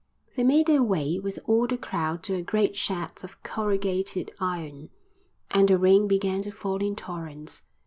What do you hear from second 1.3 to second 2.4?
all the crowd to